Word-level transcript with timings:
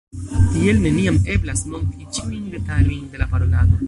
Tiel 0.53 0.79
neniam 0.85 1.19
eblas 1.33 1.61
montri 1.73 2.07
ĉiujn 2.15 2.49
detalojn 2.55 3.05
de 3.13 3.21
la 3.23 3.29
parolado. 3.35 3.79